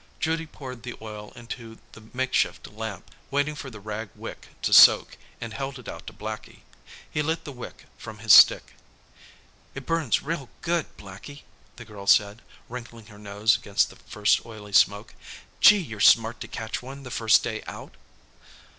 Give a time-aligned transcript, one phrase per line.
[0.19, 5.15] Judy poured the oil into the makeshift lamp, waited for the rag wick to soak,
[5.39, 6.61] and held it out to Blackie.
[7.07, 8.73] He lit the wick from his stick.
[9.75, 11.43] "It burns real good, Blackie,"
[11.75, 15.13] the girl said, wrinkling her nose against the first oily smoke.
[15.59, 17.93] "Gee, you're smart to catch one the first day out."